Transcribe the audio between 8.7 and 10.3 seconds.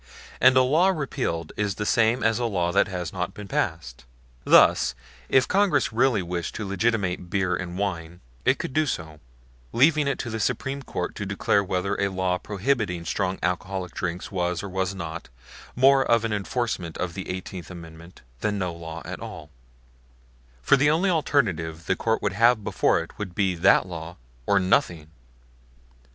do so; leaving it